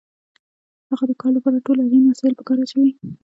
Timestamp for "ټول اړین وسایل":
1.65-2.33